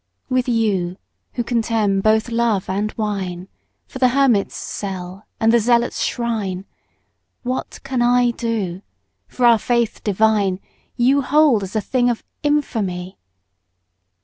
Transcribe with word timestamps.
With 0.29 0.47
you, 0.49 0.97
who 1.33 1.43
contemn 1.43 2.01
both 2.01 2.29
love 2.31 2.67
and 2.67 2.91
wine2 2.97 3.47
for 3.85 3.99
the 3.99 4.07
hermit's 4.09 4.55
cell 4.55 5.27
and 5.39 5.53
the 5.53 5.59
zealot's 5.59 6.01
shrine, 6.03 6.65
What 7.43 7.79
can 7.83 8.01
I 8.01 8.31
do, 8.31 8.81
for 9.27 9.45
our 9.45 9.59
Faith 9.59 10.03
divine 10.03 10.59
you 10.95 11.21
hold 11.21 11.61
as 11.61 11.75
a 11.75 11.81
thing 11.81 12.09
of 12.09 12.23
infamy? 12.41 13.19